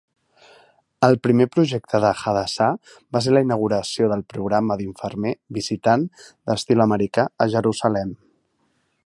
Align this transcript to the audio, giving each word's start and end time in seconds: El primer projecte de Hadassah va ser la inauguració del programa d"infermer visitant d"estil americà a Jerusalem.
El 1.07 1.17
primer 1.25 1.45
projecte 1.55 1.99
de 2.05 2.13
Hadassah 2.31 2.69
va 3.17 3.21
ser 3.25 3.35
la 3.35 3.43
inauguració 3.47 4.09
del 4.15 4.25
programa 4.35 4.79
d"infermer 4.81 5.35
visitant 5.59 6.09
d"estil 6.25 6.87
americà 6.89 7.29
a 7.47 7.51
Jerusalem. 7.57 8.19